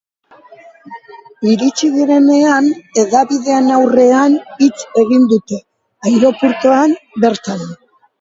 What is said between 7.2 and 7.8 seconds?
bertan.